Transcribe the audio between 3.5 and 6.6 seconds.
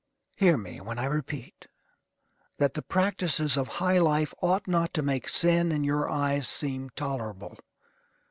of high life ought not to make sin in your eyes